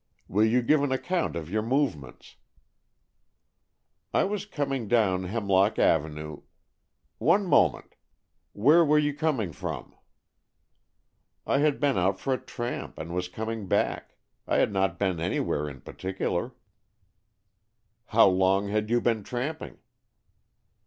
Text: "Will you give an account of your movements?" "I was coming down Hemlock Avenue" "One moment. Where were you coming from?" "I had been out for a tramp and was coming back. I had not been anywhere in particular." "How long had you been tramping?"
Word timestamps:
"Will 0.27 0.45
you 0.45 0.63
give 0.63 0.81
an 0.81 0.91
account 0.91 1.35
of 1.35 1.47
your 1.51 1.61
movements?" 1.61 2.37
"I 4.15 4.23
was 4.23 4.47
coming 4.47 4.87
down 4.87 5.25
Hemlock 5.25 5.77
Avenue" 5.77 6.41
"One 7.19 7.45
moment. 7.45 7.93
Where 8.53 8.83
were 8.83 8.97
you 8.97 9.13
coming 9.13 9.51
from?" 9.53 9.93
"I 11.45 11.59
had 11.59 11.79
been 11.79 11.99
out 11.99 12.19
for 12.19 12.33
a 12.33 12.39
tramp 12.41 12.97
and 12.97 13.13
was 13.13 13.29
coming 13.29 13.67
back. 13.67 14.17
I 14.47 14.55
had 14.55 14.73
not 14.73 14.97
been 14.97 15.19
anywhere 15.19 15.69
in 15.69 15.81
particular." 15.81 16.55
"How 18.07 18.25
long 18.27 18.69
had 18.69 18.89
you 18.89 19.01
been 19.01 19.23
tramping?" 19.23 19.77